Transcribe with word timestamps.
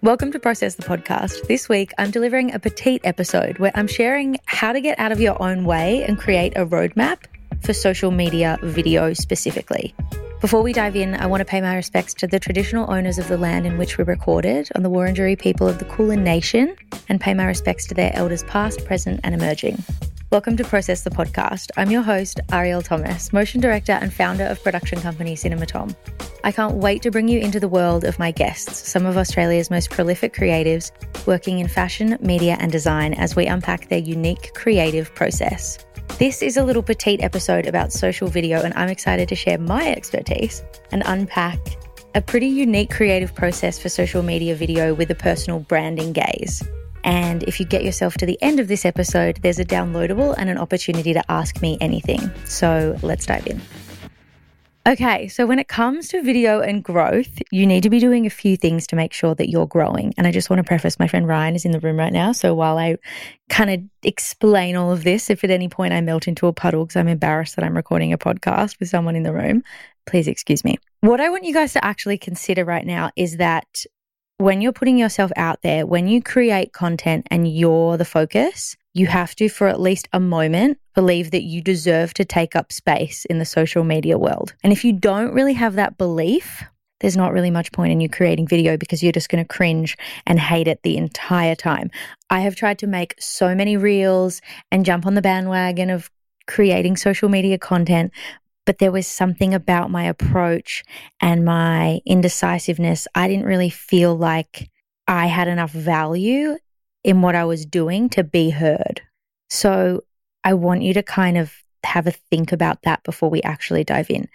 Welcome 0.00 0.30
to 0.30 0.38
Process 0.38 0.76
the 0.76 0.84
Podcast. 0.84 1.48
This 1.48 1.68
week, 1.68 1.92
I'm 1.98 2.12
delivering 2.12 2.54
a 2.54 2.60
petite 2.60 3.00
episode 3.02 3.58
where 3.58 3.72
I'm 3.74 3.88
sharing 3.88 4.38
how 4.46 4.72
to 4.72 4.80
get 4.80 4.96
out 4.96 5.10
of 5.10 5.20
your 5.20 5.42
own 5.42 5.64
way 5.64 6.04
and 6.04 6.16
create 6.16 6.56
a 6.56 6.64
roadmap 6.64 7.24
for 7.62 7.72
social 7.72 8.12
media 8.12 8.58
video 8.62 9.12
specifically. 9.12 9.96
Before 10.40 10.62
we 10.62 10.72
dive 10.72 10.94
in, 10.94 11.16
I 11.16 11.26
want 11.26 11.40
to 11.40 11.44
pay 11.44 11.60
my 11.60 11.74
respects 11.74 12.14
to 12.14 12.28
the 12.28 12.38
traditional 12.38 12.88
owners 12.88 13.18
of 13.18 13.26
the 13.26 13.36
land 13.36 13.66
in 13.66 13.76
which 13.76 13.98
we 13.98 14.04
recorded, 14.04 14.68
on 14.76 14.84
the 14.84 14.90
Wurundjeri 14.90 15.36
people 15.36 15.66
of 15.66 15.80
the 15.80 15.84
Kulin 15.86 16.22
Nation, 16.22 16.76
and 17.08 17.20
pay 17.20 17.34
my 17.34 17.46
respects 17.46 17.84
to 17.88 17.94
their 17.94 18.12
elders 18.14 18.44
past, 18.44 18.84
present, 18.84 19.18
and 19.24 19.34
emerging. 19.34 19.82
Welcome 20.30 20.58
to 20.58 20.64
Process 20.64 21.04
the 21.04 21.10
Podcast. 21.10 21.70
I'm 21.78 21.90
your 21.90 22.02
host, 22.02 22.38
Arielle 22.48 22.84
Thomas, 22.84 23.32
motion 23.32 23.62
director 23.62 23.92
and 23.92 24.12
founder 24.12 24.44
of 24.44 24.62
production 24.62 25.00
company 25.00 25.34
Cinema 25.34 25.64
Thom. 25.64 25.96
I 26.44 26.52
can't 26.52 26.74
wait 26.74 27.00
to 27.02 27.10
bring 27.10 27.28
you 27.28 27.40
into 27.40 27.58
the 27.58 27.66
world 27.66 28.04
of 28.04 28.18
my 28.18 28.30
guests, 28.30 28.86
some 28.86 29.06
of 29.06 29.16
Australia's 29.16 29.70
most 29.70 29.88
prolific 29.88 30.34
creatives 30.34 30.90
working 31.26 31.60
in 31.60 31.66
fashion, 31.66 32.18
media, 32.20 32.58
and 32.60 32.70
design 32.70 33.14
as 33.14 33.36
we 33.36 33.46
unpack 33.46 33.88
their 33.88 34.00
unique 34.00 34.52
creative 34.52 35.14
process. 35.14 35.78
This 36.18 36.42
is 36.42 36.58
a 36.58 36.62
little 36.62 36.82
petite 36.82 37.22
episode 37.22 37.64
about 37.64 37.90
social 37.90 38.28
video, 38.28 38.60
and 38.60 38.74
I'm 38.74 38.90
excited 38.90 39.30
to 39.30 39.34
share 39.34 39.56
my 39.56 39.90
expertise 39.90 40.62
and 40.92 41.02
unpack 41.06 41.58
a 42.14 42.20
pretty 42.20 42.48
unique 42.48 42.90
creative 42.90 43.34
process 43.34 43.78
for 43.78 43.88
social 43.88 44.22
media 44.22 44.54
video 44.54 44.92
with 44.92 45.10
a 45.10 45.14
personal 45.14 45.60
branding 45.60 46.12
gaze. 46.12 46.62
And 47.04 47.42
if 47.44 47.60
you 47.60 47.66
get 47.66 47.84
yourself 47.84 48.14
to 48.18 48.26
the 48.26 48.38
end 48.42 48.60
of 48.60 48.68
this 48.68 48.84
episode, 48.84 49.38
there's 49.42 49.58
a 49.58 49.64
downloadable 49.64 50.34
and 50.36 50.50
an 50.50 50.58
opportunity 50.58 51.12
to 51.12 51.30
ask 51.30 51.62
me 51.62 51.78
anything. 51.80 52.30
So 52.44 52.96
let's 53.02 53.26
dive 53.26 53.46
in. 53.46 53.60
Okay, 54.88 55.28
so 55.28 55.44
when 55.44 55.58
it 55.58 55.68
comes 55.68 56.08
to 56.08 56.22
video 56.22 56.60
and 56.60 56.82
growth, 56.82 57.42
you 57.50 57.66
need 57.66 57.82
to 57.82 57.90
be 57.90 57.98
doing 57.98 58.24
a 58.24 58.30
few 58.30 58.56
things 58.56 58.86
to 58.86 58.96
make 58.96 59.12
sure 59.12 59.34
that 59.34 59.50
you're 59.50 59.66
growing. 59.66 60.14
And 60.16 60.26
I 60.26 60.32
just 60.32 60.48
want 60.48 60.60
to 60.60 60.64
preface 60.64 60.98
my 60.98 61.06
friend 61.06 61.28
Ryan 61.28 61.54
is 61.54 61.66
in 61.66 61.72
the 61.72 61.80
room 61.80 61.98
right 61.98 62.12
now. 62.12 62.32
So 62.32 62.54
while 62.54 62.78
I 62.78 62.96
kind 63.50 63.68
of 63.68 63.80
explain 64.02 64.76
all 64.76 64.90
of 64.90 65.04
this, 65.04 65.28
if 65.28 65.44
at 65.44 65.50
any 65.50 65.68
point 65.68 65.92
I 65.92 66.00
melt 66.00 66.26
into 66.26 66.46
a 66.46 66.54
puddle 66.54 66.86
because 66.86 66.96
I'm 66.96 67.06
embarrassed 67.06 67.56
that 67.56 67.66
I'm 67.66 67.76
recording 67.76 68.14
a 68.14 68.18
podcast 68.18 68.80
with 68.80 68.88
someone 68.88 69.14
in 69.14 69.24
the 69.24 69.32
room, 69.34 69.62
please 70.06 70.26
excuse 70.26 70.64
me. 70.64 70.78
What 71.00 71.20
I 71.20 71.28
want 71.28 71.44
you 71.44 71.52
guys 71.52 71.74
to 71.74 71.84
actually 71.84 72.16
consider 72.16 72.64
right 72.64 72.86
now 72.86 73.10
is 73.14 73.36
that 73.36 73.84
when 74.38 74.60
you're 74.60 74.72
putting 74.72 74.96
yourself 74.96 75.32
out 75.36 75.62
there, 75.62 75.84
when 75.84 76.06
you 76.06 76.22
create 76.22 76.72
content 76.72 77.26
and 77.30 77.52
you're 77.52 77.96
the 77.96 78.04
focus, 78.04 78.76
you 78.94 79.06
have 79.06 79.34
to, 79.36 79.48
for 79.48 79.66
at 79.66 79.80
least 79.80 80.08
a 80.12 80.20
moment, 80.20 80.78
believe 80.94 81.32
that 81.32 81.42
you 81.42 81.60
deserve 81.60 82.14
to 82.14 82.24
take 82.24 82.54
up 82.54 82.72
space 82.72 83.24
in 83.24 83.38
the 83.38 83.44
social 83.44 83.82
media 83.82 84.16
world. 84.16 84.54
And 84.62 84.72
if 84.72 84.84
you 84.84 84.92
don't 84.92 85.32
really 85.32 85.54
have 85.54 85.74
that 85.74 85.98
belief, 85.98 86.62
there's 87.00 87.16
not 87.16 87.32
really 87.32 87.50
much 87.50 87.72
point 87.72 87.92
in 87.92 88.00
you 88.00 88.08
creating 88.08 88.46
video 88.46 88.76
because 88.76 89.02
you're 89.02 89.12
just 89.12 89.28
going 89.28 89.44
to 89.44 89.48
cringe 89.48 89.96
and 90.26 90.38
hate 90.38 90.68
it 90.68 90.82
the 90.82 90.96
entire 90.96 91.54
time. 91.54 91.90
I 92.30 92.40
have 92.40 92.56
tried 92.56 92.78
to 92.78 92.86
make 92.86 93.14
so 93.18 93.54
many 93.54 93.76
reels 93.76 94.40
and 94.70 94.84
jump 94.84 95.04
on 95.04 95.14
the 95.14 95.22
bandwagon 95.22 95.90
of 95.90 96.10
creating 96.46 96.96
social 96.96 97.28
media 97.28 97.58
content, 97.58 98.12
but 98.68 98.80
there 98.80 98.92
was 98.92 99.06
something 99.06 99.54
about 99.54 99.90
my 99.90 100.04
approach 100.04 100.84
and 101.22 101.42
my 101.42 102.02
indecisiveness. 102.04 103.08
I 103.14 103.26
didn't 103.26 103.46
really 103.46 103.70
feel 103.70 104.14
like 104.14 104.68
I 105.06 105.24
had 105.24 105.48
enough 105.48 105.70
value 105.70 106.58
in 107.02 107.22
what 107.22 107.34
I 107.34 107.46
was 107.46 107.64
doing 107.64 108.10
to 108.10 108.22
be 108.22 108.50
heard. 108.50 109.00
So 109.48 110.02
I 110.44 110.52
want 110.52 110.82
you 110.82 110.92
to 110.92 111.02
kind 111.02 111.38
of 111.38 111.50
have 111.82 112.06
a 112.06 112.10
think 112.10 112.52
about 112.52 112.82
that 112.82 113.02
before 113.04 113.30
we 113.30 113.40
actually 113.40 113.84
dive 113.84 114.10
in. 114.10 114.28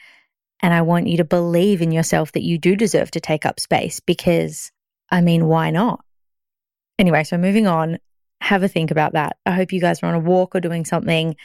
And 0.63 0.73
I 0.73 0.81
want 0.81 1.05
you 1.05 1.17
to 1.17 1.23
believe 1.23 1.83
in 1.83 1.91
yourself 1.91 2.31
that 2.31 2.41
you 2.41 2.57
do 2.57 2.75
deserve 2.75 3.11
to 3.11 3.19
take 3.19 3.45
up 3.45 3.59
space 3.59 3.99
because, 3.99 4.71
I 5.11 5.21
mean, 5.21 5.45
why 5.45 5.69
not? 5.69 6.03
Anyway, 6.97 7.23
so 7.23 7.37
moving 7.37 7.67
on, 7.67 7.99
have 8.41 8.63
a 8.63 8.67
think 8.67 8.89
about 8.89 9.13
that. 9.13 9.37
I 9.45 9.51
hope 9.51 9.71
you 9.71 9.79
guys 9.79 10.01
are 10.01 10.07
on 10.07 10.15
a 10.15 10.19
walk 10.19 10.55
or 10.55 10.59
doing 10.59 10.85
something 10.85 11.35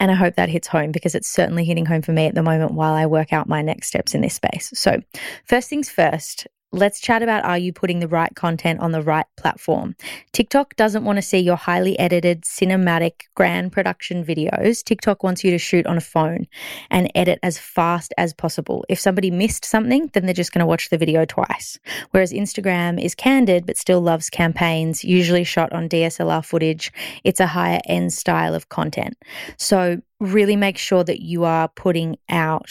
and 0.00 0.10
I 0.10 0.14
hope 0.14 0.34
that 0.36 0.48
hits 0.48 0.66
home 0.66 0.90
because 0.90 1.14
it's 1.14 1.28
certainly 1.28 1.64
hitting 1.64 1.86
home 1.86 2.02
for 2.02 2.12
me 2.12 2.26
at 2.26 2.34
the 2.34 2.42
moment 2.42 2.72
while 2.72 2.94
I 2.94 3.06
work 3.06 3.32
out 3.32 3.48
my 3.48 3.62
next 3.62 3.88
steps 3.88 4.14
in 4.14 4.22
this 4.22 4.34
space. 4.34 4.70
So, 4.74 5.00
first 5.44 5.68
things 5.68 5.90
first, 5.90 6.48
let's 6.72 7.00
chat 7.00 7.22
about 7.22 7.44
are 7.44 7.58
you 7.58 7.72
putting 7.72 7.98
the 7.98 8.08
right 8.08 8.34
content 8.36 8.80
on 8.80 8.92
the 8.92 9.02
right 9.02 9.26
platform? 9.36 9.96
TikTok 10.32 10.76
doesn't 10.76 11.04
want 11.04 11.16
to 11.16 11.22
see 11.22 11.38
your 11.38 11.56
highly 11.56 11.98
edited, 11.98 12.42
cinematic, 12.42 13.22
grand 13.34 13.72
production 13.72 14.24
videos. 14.24 14.84
TikTok 14.84 15.22
wants 15.22 15.42
you 15.42 15.50
to 15.50 15.58
shoot 15.58 15.86
on 15.86 15.96
a 15.96 16.00
phone 16.00 16.46
and 16.90 17.10
edit 17.14 17.40
as 17.42 17.58
fast 17.58 18.14
as 18.18 18.32
possible. 18.32 18.84
If 18.88 19.00
somebody 19.00 19.30
missed 19.30 19.64
something, 19.64 20.10
then 20.12 20.26
they're 20.26 20.34
just 20.34 20.52
going 20.52 20.60
to 20.60 20.66
watch 20.66 20.90
the 20.90 20.98
video 20.98 21.24
twice. 21.24 21.78
Whereas 22.12 22.32
Instagram 22.32 23.02
is 23.02 23.14
candid 23.14 23.66
but 23.66 23.76
still 23.76 24.00
loves 24.00 24.30
campaigns, 24.30 25.04
usually 25.04 25.44
shot 25.44 25.72
on 25.72 25.88
DSLR 25.88 26.44
footage. 26.44 26.92
It's 27.24 27.40
a 27.40 27.46
higher 27.46 27.80
end 27.86 28.12
style 28.12 28.54
of 28.54 28.68
content. 28.68 29.16
So, 29.56 30.00
really 30.20 30.54
make 30.54 30.76
sure 30.76 31.02
that 31.02 31.22
you 31.22 31.44
are 31.44 31.68
putting 31.68 32.18
out, 32.28 32.70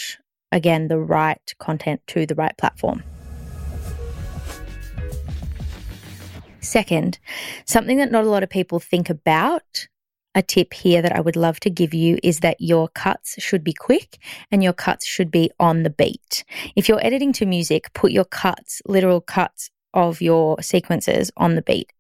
again, 0.52 0.88
the 0.88 1.00
right 1.00 1.42
content 1.58 2.02
to 2.08 2.28
the 2.28 2.36
right 2.36 2.56
platform. 2.58 3.04
Second, 6.62 7.20
something 7.66 7.98
that 7.98 8.12
not 8.12 8.26
a 8.26 8.30
lot 8.30 8.44
of 8.44 8.50
people 8.50 8.80
think 8.80 9.10
about, 9.10 9.88
a 10.36 10.42
tip 10.42 10.74
here 10.74 11.02
that 11.02 11.16
I 11.16 11.22
would 11.22 11.36
love 11.36 11.60
to 11.62 11.70
give 11.70 11.94
you 11.94 12.20
is 12.24 12.40
that 12.40 12.58
your 12.60 12.88
cuts 12.90 13.36
should 13.40 13.64
be 13.64 13.74
quick 13.74 14.20
and 14.52 14.64
your 14.64 14.74
cuts 14.74 15.06
should 15.06 15.32
be 15.32 15.50
on 15.60 15.84
the 15.84 15.90
beat. 15.90 16.44
If 16.76 16.88
you're 16.88 17.04
editing 17.04 17.34
to 17.34 17.46
music, 17.46 17.92
put 17.94 18.12
your 18.12 18.26
cuts, 18.26 18.82
literal 18.88 19.22
cuts 19.22 19.70
of 19.94 20.22
your 20.22 20.62
sequences 20.62 21.32
on 21.36 21.56
the 21.56 21.62
beat. 21.62 21.92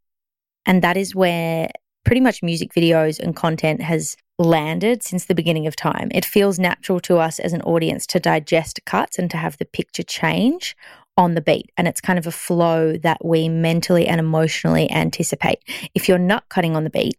And 0.65 0.83
that 0.83 0.95
is 0.95 1.15
where 1.15 1.69
pretty 2.05 2.21
much 2.21 2.43
music 2.43 2.73
videos 2.73 3.19
and 3.19 3.35
content 3.35 3.81
has 3.81 4.15
landed 4.37 5.03
since 5.03 5.25
the 5.25 5.35
beginning 5.35 5.67
of 5.67 5.75
time. 5.75 6.09
It 6.11 6.23
feels 6.23 6.59
natural 6.59 6.99
to 7.01 7.17
us 7.17 7.39
as 7.39 7.51
an 7.51 7.61
audience 7.63 8.05
to 8.07 8.19
digest 8.19 8.79
cuts 8.85 9.19
and 9.19 9.29
to 9.31 9.37
have 9.37 9.57
the 9.57 9.65
picture 9.65 10.03
change 10.03 10.75
on 11.19 11.35
the 11.35 11.41
beat. 11.41 11.69
And 11.77 11.85
it's 11.85 11.99
kind 11.99 12.17
of 12.17 12.25
a 12.25 12.31
flow 12.31 12.95
that 12.97 13.23
we 13.23 13.49
mentally 13.49 14.07
and 14.07 14.19
emotionally 14.19 14.89
anticipate. 14.89 15.59
If 15.93 16.07
you're 16.07 16.17
not 16.17 16.47
cutting 16.47 16.77
on 16.77 16.85
the 16.85 16.89
beat, 16.89 17.17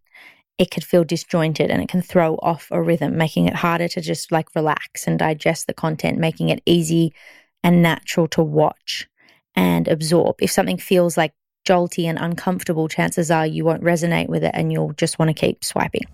it 0.56 0.70
could 0.70 0.84
feel 0.84 1.04
disjointed 1.04 1.70
and 1.70 1.82
it 1.82 1.88
can 1.90 2.00
throw 2.00 2.36
off 2.36 2.68
a 2.70 2.82
rhythm, 2.82 3.18
making 3.18 3.46
it 3.46 3.54
harder 3.54 3.88
to 3.88 4.00
just 4.00 4.32
like 4.32 4.54
relax 4.54 5.06
and 5.06 5.18
digest 5.18 5.66
the 5.66 5.74
content, 5.74 6.18
making 6.18 6.48
it 6.48 6.62
easy 6.64 7.12
and 7.62 7.82
natural 7.82 8.26
to 8.28 8.42
watch 8.42 9.06
and 9.54 9.86
absorb. 9.86 10.36
If 10.40 10.50
something 10.50 10.78
feels 10.78 11.18
like 11.18 11.34
jolty 11.68 12.04
and 12.04 12.18
uncomfortable, 12.18 12.88
chances 12.88 13.30
are 13.30 13.46
you 13.46 13.66
won't 13.66 13.84
resonate 13.84 14.28
with 14.28 14.44
it 14.44 14.52
and 14.54 14.72
you'll 14.72 14.94
just 14.94 15.18
want 15.18 15.28
to 15.28 15.34
keep 15.34 15.62
swiping. 15.62 16.06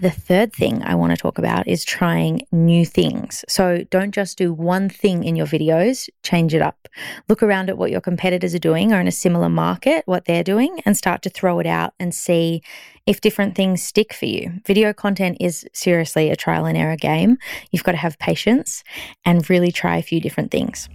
The 0.00 0.10
third 0.10 0.54
thing 0.54 0.82
I 0.82 0.94
want 0.94 1.10
to 1.10 1.16
talk 1.18 1.36
about 1.36 1.68
is 1.68 1.84
trying 1.84 2.46
new 2.50 2.86
things. 2.86 3.44
So 3.50 3.84
don't 3.90 4.14
just 4.14 4.38
do 4.38 4.50
one 4.50 4.88
thing 4.88 5.24
in 5.24 5.36
your 5.36 5.46
videos, 5.46 6.08
change 6.22 6.54
it 6.54 6.62
up. 6.62 6.88
Look 7.28 7.42
around 7.42 7.68
at 7.68 7.76
what 7.76 7.90
your 7.90 8.00
competitors 8.00 8.54
are 8.54 8.58
doing 8.58 8.94
or 8.94 9.00
in 9.00 9.06
a 9.06 9.12
similar 9.12 9.50
market, 9.50 10.04
what 10.06 10.24
they're 10.24 10.42
doing, 10.42 10.80
and 10.86 10.96
start 10.96 11.20
to 11.22 11.28
throw 11.28 11.58
it 11.58 11.66
out 11.66 11.92
and 12.00 12.14
see 12.14 12.62
if 13.04 13.20
different 13.20 13.54
things 13.54 13.82
stick 13.82 14.14
for 14.14 14.24
you. 14.24 14.54
Video 14.66 14.94
content 14.94 15.36
is 15.38 15.66
seriously 15.74 16.30
a 16.30 16.36
trial 16.36 16.64
and 16.64 16.78
error 16.78 16.96
game. 16.96 17.36
You've 17.70 17.84
got 17.84 17.92
to 17.92 17.98
have 17.98 18.18
patience 18.18 18.82
and 19.26 19.50
really 19.50 19.70
try 19.70 19.98
a 19.98 20.02
few 20.02 20.18
different 20.18 20.50
things. 20.50 20.88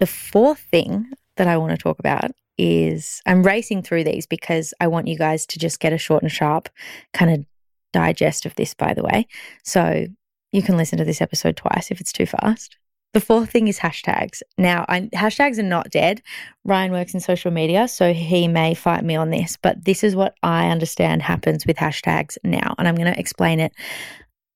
The 0.00 0.06
fourth 0.06 0.60
thing 0.70 1.12
that 1.36 1.48
I 1.48 1.56
want 1.56 1.70
to 1.70 1.78
talk 1.82 1.98
about 1.98 2.32
is 2.58 3.22
I'm 3.26 3.42
racing 3.42 3.82
through 3.82 4.04
these 4.04 4.26
because 4.26 4.72
I 4.80 4.86
want 4.86 5.08
you 5.08 5.16
guys 5.16 5.46
to 5.46 5.58
just 5.58 5.80
get 5.80 5.92
a 5.92 5.98
short 5.98 6.22
and 6.22 6.32
sharp 6.32 6.68
kind 7.12 7.30
of 7.30 7.44
digest 7.92 8.46
of 8.46 8.54
this, 8.56 8.74
by 8.74 8.94
the 8.94 9.02
way. 9.02 9.26
So 9.64 10.06
you 10.52 10.62
can 10.62 10.76
listen 10.76 10.98
to 10.98 11.04
this 11.04 11.20
episode 11.20 11.56
twice 11.56 11.90
if 11.90 12.00
it's 12.00 12.12
too 12.12 12.26
fast. 12.26 12.76
The 13.12 13.20
fourth 13.20 13.50
thing 13.50 13.68
is 13.68 13.78
hashtags. 13.78 14.42
Now, 14.58 14.84
I, 14.88 15.02
hashtags 15.14 15.58
are 15.58 15.62
not 15.62 15.90
dead. 15.90 16.22
Ryan 16.64 16.92
works 16.92 17.14
in 17.14 17.20
social 17.20 17.50
media, 17.50 17.88
so 17.88 18.12
he 18.12 18.46
may 18.46 18.74
fight 18.74 19.04
me 19.04 19.16
on 19.16 19.30
this, 19.30 19.56
but 19.56 19.86
this 19.86 20.04
is 20.04 20.14
what 20.14 20.34
I 20.42 20.68
understand 20.68 21.22
happens 21.22 21.66
with 21.66 21.78
hashtags 21.78 22.36
now. 22.44 22.74
And 22.76 22.86
I'm 22.86 22.94
going 22.94 23.10
to 23.10 23.18
explain 23.18 23.58
it 23.58 23.72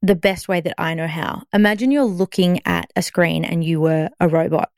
the 0.03 0.15
best 0.15 0.49
way 0.49 0.61
that 0.61 0.75
I 0.79 0.95
know 0.95 1.07
how. 1.07 1.43
Imagine 1.53 1.91
you're 1.91 2.05
looking 2.05 2.61
at 2.67 2.91
a 2.97 3.03
screen 3.03 3.45
and 3.45 3.63
you 3.63 3.81
were 3.81 4.09
a 4.19 4.29
robot 4.29 4.71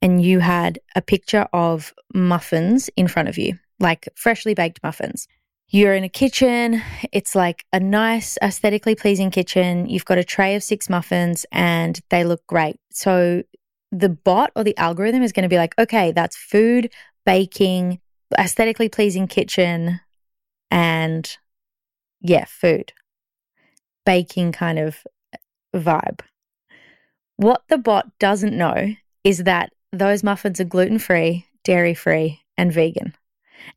and 0.00 0.22
you 0.22 0.38
had 0.38 0.78
a 0.94 1.02
picture 1.02 1.48
of 1.52 1.92
muffins 2.14 2.88
in 2.96 3.08
front 3.08 3.28
of 3.28 3.38
you, 3.38 3.58
like 3.80 4.08
freshly 4.14 4.54
baked 4.54 4.80
muffins. 4.82 5.26
You're 5.70 5.94
in 5.94 6.04
a 6.04 6.08
kitchen. 6.08 6.80
It's 7.12 7.34
like 7.34 7.64
a 7.72 7.80
nice, 7.80 8.38
aesthetically 8.40 8.94
pleasing 8.94 9.30
kitchen. 9.30 9.86
You've 9.86 10.04
got 10.04 10.16
a 10.16 10.24
tray 10.24 10.54
of 10.54 10.62
six 10.62 10.88
muffins 10.88 11.44
and 11.52 12.00
they 12.08 12.24
look 12.24 12.46
great. 12.46 12.76
So 12.90 13.42
the 13.90 14.08
bot 14.08 14.52
or 14.54 14.64
the 14.64 14.76
algorithm 14.78 15.22
is 15.22 15.32
going 15.32 15.42
to 15.42 15.48
be 15.48 15.58
like, 15.58 15.74
okay, 15.78 16.12
that's 16.12 16.36
food, 16.36 16.90
baking, 17.26 18.00
aesthetically 18.38 18.88
pleasing 18.88 19.26
kitchen, 19.26 20.00
and 20.70 21.36
yeah, 22.20 22.44
food 22.46 22.92
baking 24.08 24.52
kind 24.52 24.78
of 24.78 25.06
vibe. 25.76 26.20
What 27.36 27.62
the 27.68 27.76
bot 27.76 28.06
doesn't 28.18 28.56
know 28.56 28.94
is 29.22 29.44
that 29.44 29.70
those 29.92 30.24
muffins 30.24 30.60
are 30.60 30.64
gluten 30.64 30.98
free, 30.98 31.44
dairy 31.62 31.92
free, 31.92 32.40
and 32.56 32.72
vegan. 32.72 33.14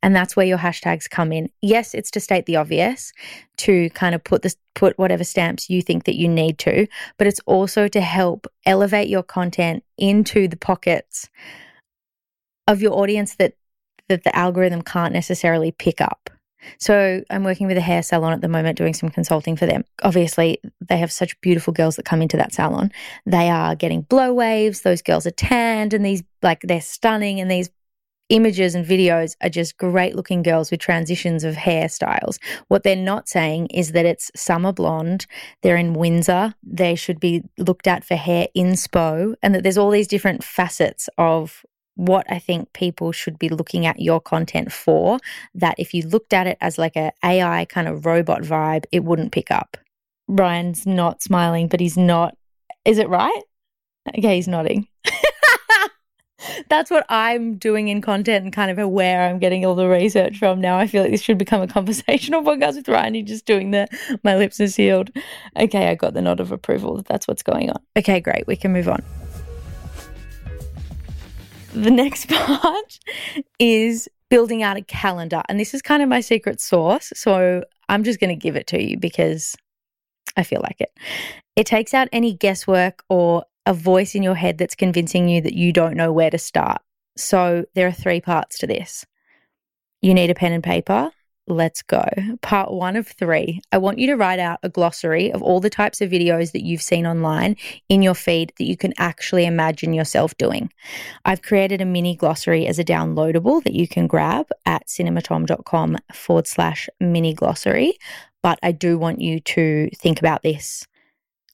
And 0.02 0.16
that's 0.16 0.34
where 0.34 0.46
your 0.46 0.56
hashtags 0.56 1.10
come 1.10 1.32
in. 1.32 1.50
Yes, 1.60 1.92
it's 1.92 2.10
to 2.12 2.20
state 2.20 2.46
the 2.46 2.56
obvious, 2.56 3.12
to 3.58 3.90
kind 3.90 4.14
of 4.14 4.24
put 4.24 4.40
this 4.40 4.56
put 4.74 4.96
whatever 4.98 5.22
stamps 5.22 5.68
you 5.68 5.82
think 5.82 6.04
that 6.04 6.16
you 6.16 6.28
need 6.28 6.56
to, 6.60 6.86
but 7.18 7.26
it's 7.26 7.40
also 7.44 7.86
to 7.88 8.00
help 8.00 8.46
elevate 8.64 9.10
your 9.10 9.22
content 9.22 9.84
into 9.98 10.48
the 10.48 10.56
pockets 10.56 11.28
of 12.66 12.80
your 12.80 12.94
audience 12.94 13.34
that 13.34 13.52
that 14.08 14.24
the 14.24 14.34
algorithm 14.34 14.80
can't 14.80 15.12
necessarily 15.12 15.72
pick 15.72 16.00
up. 16.00 16.30
So 16.78 17.22
I'm 17.30 17.44
working 17.44 17.66
with 17.66 17.76
a 17.76 17.82
hair 17.82 18.02
salon 18.02 18.32
at 18.32 18.40
the 18.40 18.48
moment 18.48 18.78
doing 18.78 18.94
some 18.94 19.10
consulting 19.10 19.56
for 19.56 19.66
them. 19.66 19.84
Obviously, 20.02 20.58
they 20.88 20.98
have 20.98 21.12
such 21.12 21.40
beautiful 21.40 21.72
girls 21.72 21.96
that 21.96 22.04
come 22.04 22.22
into 22.22 22.36
that 22.36 22.52
salon. 22.52 22.92
They 23.26 23.48
are 23.48 23.74
getting 23.74 24.02
blow 24.02 24.32
waves, 24.32 24.82
those 24.82 25.02
girls 25.02 25.26
are 25.26 25.32
tanned 25.32 25.94
and 25.94 26.04
these 26.04 26.22
like 26.42 26.60
they're 26.62 26.80
stunning 26.80 27.40
and 27.40 27.50
these 27.50 27.70
images 28.32 28.74
and 28.74 28.86
videos 28.86 29.36
are 29.42 29.50
just 29.50 29.76
great 29.76 30.16
looking 30.16 30.42
girls 30.42 30.70
with 30.70 30.80
transitions 30.80 31.44
of 31.44 31.54
hairstyles. 31.54 32.38
What 32.68 32.82
they're 32.82 32.96
not 32.96 33.28
saying 33.28 33.66
is 33.66 33.92
that 33.92 34.06
it's 34.06 34.30
summer 34.34 34.72
blonde, 34.72 35.26
they're 35.62 35.76
in 35.76 35.92
Windsor, 35.92 36.54
they 36.62 36.94
should 36.94 37.20
be 37.20 37.42
looked 37.58 37.86
at 37.86 38.04
for 38.04 38.16
hair 38.16 38.48
inspo, 38.56 39.34
and 39.42 39.54
that 39.54 39.62
there's 39.62 39.78
all 39.78 39.90
these 39.90 40.08
different 40.08 40.42
facets 40.42 41.10
of 41.18 41.62
what 41.94 42.26
I 42.30 42.38
think 42.38 42.72
people 42.72 43.12
should 43.12 43.38
be 43.38 43.48
looking 43.48 43.86
at 43.86 44.00
your 44.00 44.20
content 44.20 44.72
for 44.72 45.18
that 45.54 45.74
if 45.78 45.92
you 45.92 46.02
looked 46.02 46.32
at 46.32 46.46
it 46.46 46.58
as 46.60 46.78
like 46.78 46.96
a 46.96 47.12
AI 47.24 47.64
kind 47.66 47.88
of 47.88 48.06
robot 48.06 48.42
vibe, 48.42 48.84
it 48.92 49.04
wouldn't 49.04 49.32
pick 49.32 49.50
up. 49.50 49.76
Ryan's 50.28 50.86
not 50.86 51.22
smiling, 51.22 51.68
but 51.68 51.80
he's 51.80 51.96
not. 51.96 52.36
Is 52.84 52.98
it 52.98 53.08
right? 53.08 53.42
Okay, 54.16 54.36
he's 54.36 54.48
nodding. 54.48 54.88
That's 56.68 56.90
what 56.90 57.06
I'm 57.08 57.56
doing 57.56 57.88
in 57.88 58.00
content 58.00 58.44
and 58.44 58.52
kind 58.52 58.76
of 58.76 58.88
where 58.88 59.28
I'm 59.28 59.38
getting 59.38 59.64
all 59.64 59.74
the 59.74 59.88
research 59.88 60.38
from 60.38 60.60
now. 60.60 60.78
I 60.78 60.86
feel 60.86 61.02
like 61.02 61.12
this 61.12 61.22
should 61.22 61.38
become 61.38 61.62
a 61.62 61.68
conversational 61.68 62.42
podcast 62.44 62.76
with 62.76 62.88
Ryan. 62.88 63.14
He's 63.14 63.28
just 63.28 63.46
doing 63.46 63.70
the 63.70 63.86
my 64.24 64.36
lips 64.36 64.60
are 64.60 64.68
sealed. 64.68 65.10
Okay, 65.56 65.88
I 65.88 65.94
got 65.94 66.14
the 66.14 66.22
nod 66.22 66.40
of 66.40 66.50
approval. 66.50 67.02
That's 67.08 67.28
what's 67.28 67.42
going 67.42 67.70
on. 67.70 67.80
Okay, 67.96 68.20
great. 68.20 68.46
We 68.46 68.56
can 68.56 68.72
move 68.72 68.88
on. 68.88 69.02
The 71.72 71.90
next 71.90 72.28
part 72.30 72.98
is 73.58 74.08
building 74.28 74.62
out 74.62 74.76
a 74.76 74.82
calendar. 74.82 75.42
And 75.48 75.58
this 75.60 75.74
is 75.74 75.82
kind 75.82 76.02
of 76.02 76.08
my 76.08 76.20
secret 76.20 76.60
sauce. 76.60 77.12
So 77.14 77.64
I'm 77.88 78.04
just 78.04 78.20
going 78.20 78.30
to 78.30 78.40
give 78.40 78.56
it 78.56 78.66
to 78.68 78.82
you 78.82 78.98
because 78.98 79.56
I 80.36 80.42
feel 80.42 80.60
like 80.62 80.80
it. 80.80 80.92
It 81.56 81.66
takes 81.66 81.92
out 81.92 82.08
any 82.12 82.32
guesswork 82.32 83.04
or 83.08 83.44
a 83.66 83.74
voice 83.74 84.14
in 84.14 84.22
your 84.22 84.34
head 84.34 84.58
that's 84.58 84.74
convincing 84.74 85.28
you 85.28 85.40
that 85.42 85.54
you 85.54 85.72
don't 85.72 85.96
know 85.96 86.12
where 86.12 86.30
to 86.30 86.38
start. 86.38 86.80
So 87.16 87.66
there 87.74 87.86
are 87.86 87.92
three 87.92 88.20
parts 88.20 88.58
to 88.58 88.66
this. 88.66 89.04
You 90.00 90.14
need 90.14 90.30
a 90.30 90.34
pen 90.34 90.52
and 90.52 90.64
paper. 90.64 91.12
Let's 91.48 91.82
go. 91.82 92.04
Part 92.40 92.72
one 92.72 92.94
of 92.94 93.08
three. 93.08 93.60
I 93.72 93.78
want 93.78 93.98
you 93.98 94.06
to 94.06 94.16
write 94.16 94.38
out 94.38 94.60
a 94.62 94.68
glossary 94.68 95.32
of 95.32 95.42
all 95.42 95.58
the 95.58 95.70
types 95.70 96.00
of 96.00 96.08
videos 96.08 96.52
that 96.52 96.64
you've 96.64 96.82
seen 96.82 97.04
online 97.04 97.56
in 97.88 98.00
your 98.00 98.14
feed 98.14 98.52
that 98.58 98.64
you 98.64 98.76
can 98.76 98.92
actually 98.96 99.44
imagine 99.44 99.92
yourself 99.92 100.36
doing. 100.36 100.70
I've 101.24 101.42
created 101.42 101.80
a 101.80 101.84
mini 101.84 102.14
glossary 102.14 102.68
as 102.68 102.78
a 102.78 102.84
downloadable 102.84 103.62
that 103.64 103.74
you 103.74 103.88
can 103.88 104.06
grab 104.06 104.46
at 104.66 104.86
cinematom.com 104.86 105.98
forward 106.12 106.46
slash 106.46 106.88
mini 107.00 107.34
glossary. 107.34 107.98
But 108.42 108.60
I 108.62 108.70
do 108.70 108.96
want 108.96 109.20
you 109.20 109.40
to 109.40 109.90
think 109.96 110.20
about 110.20 110.42
this 110.42 110.86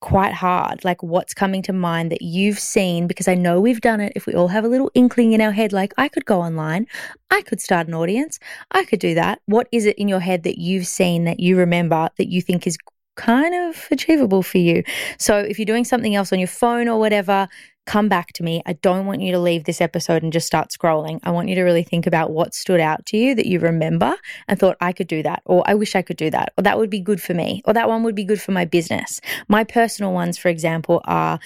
quite 0.00 0.32
hard. 0.32 0.84
Like, 0.84 1.02
what's 1.02 1.34
coming 1.34 1.62
to 1.62 1.72
mind 1.72 2.12
that 2.12 2.22
you've 2.22 2.58
seen? 2.58 3.06
Because 3.06 3.28
I 3.28 3.34
know 3.34 3.60
we've 3.60 3.80
done 3.80 4.00
it. 4.00 4.12
If 4.14 4.26
we 4.26 4.34
all 4.34 4.48
have 4.48 4.64
a 4.64 4.68
little 4.68 4.90
inkling 4.94 5.32
in 5.32 5.40
our 5.40 5.52
head, 5.52 5.72
like, 5.72 5.92
I 5.98 6.08
could 6.08 6.24
go 6.24 6.40
online, 6.40 6.86
I 7.30 7.42
could 7.42 7.60
start 7.60 7.88
an 7.88 7.94
audience, 7.94 8.38
I 8.70 8.84
could 8.84 9.00
do 9.00 9.14
that. 9.14 9.40
What 9.46 9.68
is 9.72 9.86
it 9.86 9.98
in 9.98 10.08
your 10.08 10.20
head 10.20 10.44
that 10.44 10.58
you've 10.58 10.86
seen 10.86 11.24
that 11.24 11.40
you 11.40 11.56
remember 11.56 12.08
that 12.16 12.28
you 12.28 12.40
think 12.40 12.66
is 12.66 12.78
kind 13.16 13.54
of 13.54 13.86
achievable 13.90 14.42
for 14.42 14.58
you? 14.58 14.84
So, 15.18 15.38
if 15.38 15.58
you're 15.58 15.66
doing 15.66 15.84
something 15.84 16.14
else 16.14 16.32
on 16.32 16.38
your 16.38 16.48
phone 16.48 16.88
or 16.88 16.98
whatever, 16.98 17.48
come 17.88 18.08
back 18.08 18.34
to 18.34 18.42
me. 18.42 18.60
I 18.66 18.74
don't 18.74 19.06
want 19.06 19.22
you 19.22 19.32
to 19.32 19.38
leave 19.38 19.64
this 19.64 19.80
episode 19.80 20.22
and 20.22 20.30
just 20.30 20.46
start 20.46 20.68
scrolling. 20.68 21.20
I 21.24 21.30
want 21.30 21.48
you 21.48 21.54
to 21.54 21.62
really 21.62 21.82
think 21.82 22.06
about 22.06 22.30
what 22.30 22.54
stood 22.54 22.80
out 22.80 23.06
to 23.06 23.16
you 23.16 23.34
that 23.34 23.46
you 23.46 23.58
remember 23.60 24.14
and 24.46 24.58
thought, 24.58 24.76
I 24.78 24.92
could 24.92 25.06
do 25.06 25.22
that, 25.22 25.40
or 25.46 25.64
I 25.66 25.72
wish 25.72 25.96
I 25.96 26.02
could 26.02 26.18
do 26.18 26.28
that, 26.30 26.52
or 26.58 26.62
that 26.64 26.76
would 26.76 26.90
be 26.90 27.00
good 27.00 27.22
for 27.22 27.32
me, 27.32 27.62
or 27.64 27.72
that 27.72 27.88
one 27.88 28.02
would 28.02 28.14
be 28.14 28.24
good 28.24 28.42
for 28.42 28.52
my 28.52 28.66
business. 28.66 29.22
My 29.48 29.64
personal 29.64 30.12
ones, 30.12 30.36
for 30.36 30.50
example, 30.50 31.00
are 31.06 31.40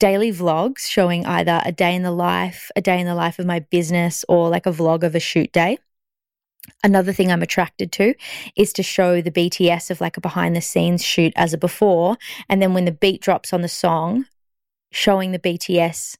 daily 0.00 0.32
vlogs 0.32 0.80
showing 0.80 1.24
either 1.26 1.62
a 1.64 1.70
day 1.70 1.94
in 1.94 2.02
the 2.02 2.10
life, 2.10 2.72
a 2.74 2.80
day 2.80 2.98
in 2.98 3.06
the 3.06 3.14
life 3.14 3.38
of 3.38 3.46
my 3.46 3.60
business, 3.60 4.24
or 4.28 4.48
like 4.48 4.66
a 4.66 4.72
vlog 4.72 5.04
of 5.04 5.14
a 5.14 5.20
shoot 5.20 5.52
day. 5.52 5.78
Another 6.82 7.12
thing 7.12 7.30
I'm 7.30 7.42
attracted 7.42 7.92
to 7.92 8.14
is 8.56 8.72
to 8.72 8.82
show 8.82 9.20
the 9.20 9.30
BTS 9.30 9.92
of 9.92 10.00
like 10.00 10.16
a 10.16 10.20
behind 10.20 10.56
the 10.56 10.60
scenes 10.60 11.04
shoot 11.04 11.32
as 11.36 11.52
a 11.52 11.58
before. 11.58 12.16
And 12.48 12.60
then 12.60 12.74
when 12.74 12.84
the 12.84 12.90
beat 12.90 13.20
drops 13.20 13.52
on 13.52 13.62
the 13.62 13.68
song, 13.68 14.24
showing 14.94 15.32
the 15.32 15.38
BTS, 15.38 16.16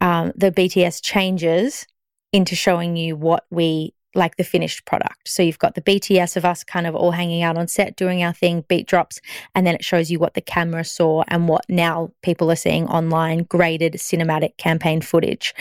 um, 0.00 0.32
the 0.36 0.50
BTS 0.50 1.02
changes 1.02 1.86
into 2.32 2.54
showing 2.54 2.96
you 2.96 3.16
what 3.16 3.44
we 3.50 3.92
like 4.14 4.36
the 4.36 4.44
finished 4.44 4.84
product. 4.86 5.28
So 5.28 5.42
you've 5.42 5.58
got 5.58 5.74
the 5.74 5.82
BTS 5.82 6.36
of 6.36 6.44
us 6.44 6.64
kind 6.64 6.86
of 6.86 6.96
all 6.96 7.12
hanging 7.12 7.42
out 7.42 7.56
on 7.56 7.68
set 7.68 7.96
doing 7.96 8.22
our 8.22 8.32
thing, 8.32 8.64
beat 8.68 8.86
drops, 8.86 9.20
and 9.54 9.66
then 9.66 9.74
it 9.74 9.84
shows 9.84 10.10
you 10.10 10.18
what 10.18 10.34
the 10.34 10.40
camera 10.40 10.84
saw 10.84 11.22
and 11.28 11.48
what 11.48 11.64
now 11.68 12.12
people 12.22 12.50
are 12.50 12.56
seeing 12.56 12.86
online 12.86 13.44
graded 13.44 13.94
cinematic 13.94 14.56
campaign 14.56 15.00
footage. 15.00 15.54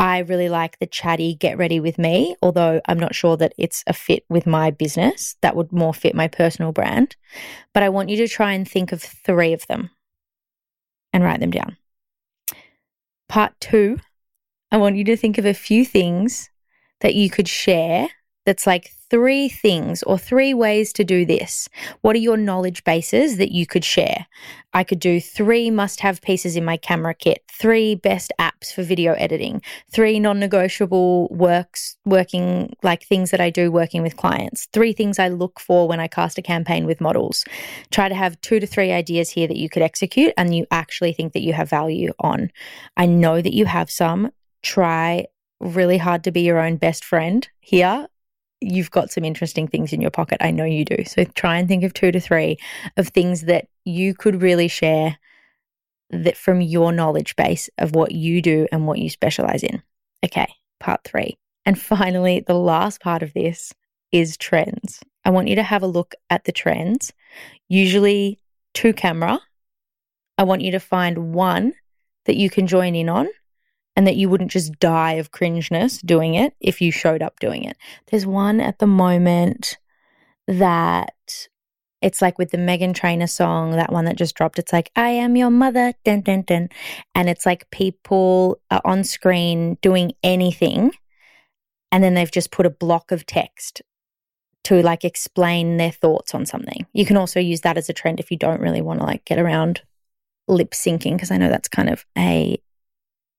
I 0.00 0.18
really 0.18 0.48
like 0.48 0.78
the 0.78 0.86
chatty 0.86 1.34
get 1.34 1.58
ready 1.58 1.80
with 1.80 1.98
me, 1.98 2.36
although 2.40 2.80
I'm 2.86 3.00
not 3.00 3.16
sure 3.16 3.36
that 3.36 3.52
it's 3.58 3.82
a 3.88 3.92
fit 3.92 4.24
with 4.28 4.46
my 4.46 4.70
business. 4.70 5.34
That 5.40 5.56
would 5.56 5.72
more 5.72 5.92
fit 5.92 6.14
my 6.14 6.28
personal 6.28 6.70
brand. 6.70 7.16
But 7.74 7.82
I 7.82 7.88
want 7.88 8.08
you 8.08 8.16
to 8.18 8.28
try 8.28 8.52
and 8.52 8.68
think 8.68 8.92
of 8.92 9.02
three 9.02 9.52
of 9.52 9.66
them 9.66 9.90
and 11.12 11.24
write 11.24 11.40
them 11.40 11.50
down. 11.50 11.76
Part 13.28 13.52
two, 13.60 13.98
I 14.70 14.76
want 14.76 14.96
you 14.96 15.04
to 15.04 15.16
think 15.16 15.38
of 15.38 15.46
a 15.46 15.54
few 15.54 15.84
things 15.84 16.50
that 17.00 17.14
you 17.14 17.30
could 17.30 17.48
share 17.48 18.08
that's 18.44 18.66
like 18.66 18.90
three 19.10 19.48
things 19.48 20.02
or 20.02 20.18
three 20.18 20.52
ways 20.54 20.92
to 20.94 21.04
do 21.04 21.24
this. 21.24 21.68
What 22.02 22.14
are 22.16 22.20
your 22.20 22.36
knowledge 22.36 22.84
bases 22.84 23.36
that 23.38 23.52
you 23.52 23.66
could 23.66 23.84
share? 23.84 24.26
I 24.74 24.84
could 24.84 25.00
do 25.00 25.20
three 25.20 25.70
must 25.70 26.00
have 26.00 26.20
pieces 26.20 26.54
in 26.54 26.64
my 26.64 26.76
camera 26.76 27.14
kit, 27.14 27.42
three 27.50 27.94
best 27.94 28.32
apps 28.38 28.72
for 28.72 28.82
video 28.82 29.14
editing, 29.14 29.62
three 29.90 30.20
non 30.20 30.38
negotiable 30.38 31.28
works, 31.28 31.96
working 32.04 32.74
like 32.82 33.02
things 33.02 33.30
that 33.30 33.40
I 33.40 33.50
do 33.50 33.72
working 33.72 34.02
with 34.02 34.16
clients, 34.16 34.68
three 34.72 34.92
things 34.92 35.18
I 35.18 35.28
look 35.28 35.58
for 35.58 35.88
when 35.88 36.00
I 36.00 36.08
cast 36.08 36.38
a 36.38 36.42
campaign 36.42 36.84
with 36.84 37.00
models. 37.00 37.44
Try 37.90 38.08
to 38.08 38.14
have 38.14 38.40
two 38.42 38.60
to 38.60 38.66
three 38.66 38.92
ideas 38.92 39.30
here 39.30 39.48
that 39.48 39.56
you 39.56 39.68
could 39.68 39.82
execute 39.82 40.34
and 40.36 40.54
you 40.54 40.66
actually 40.70 41.12
think 41.12 41.32
that 41.32 41.42
you 41.42 41.54
have 41.54 41.70
value 41.70 42.12
on. 42.20 42.50
I 42.96 43.06
know 43.06 43.40
that 43.40 43.54
you 43.54 43.64
have 43.64 43.90
some. 43.90 44.32
Try 44.62 45.26
really 45.60 45.98
hard 45.98 46.24
to 46.24 46.30
be 46.30 46.42
your 46.42 46.58
own 46.58 46.76
best 46.76 47.04
friend 47.04 47.48
here 47.60 48.06
you've 48.60 48.90
got 48.90 49.10
some 49.10 49.24
interesting 49.24 49.68
things 49.68 49.92
in 49.92 50.00
your 50.00 50.10
pocket. 50.10 50.38
I 50.40 50.50
know 50.50 50.64
you 50.64 50.84
do. 50.84 51.04
So 51.04 51.24
try 51.24 51.58
and 51.58 51.68
think 51.68 51.84
of 51.84 51.94
two 51.94 52.12
to 52.12 52.20
three 52.20 52.58
of 52.96 53.08
things 53.08 53.42
that 53.42 53.68
you 53.84 54.14
could 54.14 54.42
really 54.42 54.68
share 54.68 55.18
that 56.10 56.36
from 56.36 56.60
your 56.60 56.92
knowledge 56.92 57.36
base 57.36 57.68
of 57.78 57.94
what 57.94 58.12
you 58.12 58.40
do 58.42 58.66
and 58.72 58.86
what 58.86 58.98
you 58.98 59.10
specialize 59.10 59.62
in. 59.62 59.82
Okay, 60.24 60.46
part 60.80 61.04
three. 61.04 61.36
And 61.66 61.80
finally, 61.80 62.40
the 62.40 62.54
last 62.54 63.00
part 63.00 63.22
of 63.22 63.32
this 63.34 63.72
is 64.10 64.36
trends. 64.36 65.00
I 65.24 65.30
want 65.30 65.48
you 65.48 65.56
to 65.56 65.62
have 65.62 65.82
a 65.82 65.86
look 65.86 66.14
at 66.30 66.44
the 66.44 66.52
trends, 66.52 67.12
usually 67.68 68.38
two 68.72 68.92
camera. 68.92 69.40
I 70.38 70.44
want 70.44 70.62
you 70.62 70.70
to 70.72 70.80
find 70.80 71.34
one 71.34 71.74
that 72.24 72.36
you 72.36 72.48
can 72.48 72.66
join 72.66 72.94
in 72.94 73.08
on 73.08 73.28
and 73.98 74.06
that 74.06 74.14
you 74.14 74.28
wouldn't 74.28 74.52
just 74.52 74.78
die 74.78 75.14
of 75.14 75.32
cringeness 75.32 76.00
doing 76.06 76.34
it 76.34 76.54
if 76.60 76.80
you 76.80 76.92
showed 76.92 77.20
up 77.20 77.40
doing 77.40 77.64
it. 77.64 77.76
There's 78.06 78.24
one 78.24 78.60
at 78.60 78.78
the 78.78 78.86
moment 78.86 79.76
that 80.46 81.48
it's 82.00 82.22
like 82.22 82.38
with 82.38 82.52
the 82.52 82.58
Meghan 82.58 82.94
Trainor 82.94 83.26
song, 83.26 83.72
that 83.72 83.92
one 83.92 84.04
that 84.04 84.14
just 84.14 84.36
dropped. 84.36 84.60
It's 84.60 84.72
like, 84.72 84.92
I 84.94 85.08
am 85.08 85.34
your 85.34 85.50
mother, 85.50 85.94
dun, 86.04 86.20
dun, 86.20 86.42
dun. 86.42 86.68
And 87.16 87.28
it's 87.28 87.44
like 87.44 87.68
people 87.72 88.60
are 88.70 88.80
on 88.84 89.02
screen 89.02 89.78
doing 89.82 90.12
anything. 90.22 90.92
And 91.90 92.04
then 92.04 92.14
they've 92.14 92.30
just 92.30 92.52
put 92.52 92.66
a 92.66 92.70
block 92.70 93.10
of 93.10 93.26
text 93.26 93.82
to 94.62 94.80
like 94.80 95.04
explain 95.04 95.76
their 95.76 95.90
thoughts 95.90 96.36
on 96.36 96.46
something. 96.46 96.86
You 96.92 97.04
can 97.04 97.16
also 97.16 97.40
use 97.40 97.62
that 97.62 97.76
as 97.76 97.88
a 97.88 97.92
trend 97.92 98.20
if 98.20 98.30
you 98.30 98.36
don't 98.36 98.60
really 98.60 98.80
want 98.80 99.00
to 99.00 99.06
like 99.06 99.24
get 99.24 99.40
around 99.40 99.82
lip 100.46 100.70
syncing, 100.70 101.14
because 101.14 101.32
I 101.32 101.36
know 101.36 101.48
that's 101.48 101.68
kind 101.68 101.90
of 101.90 102.06
a 102.16 102.62